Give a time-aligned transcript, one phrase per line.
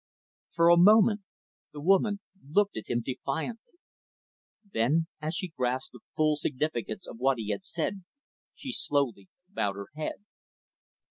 [0.55, 1.21] For a moment
[1.73, 3.73] the woman looked at him, defiantly.
[4.73, 8.03] Then, as she grasped the full significance of what he had said,
[8.55, 10.25] she slowly bowed her head.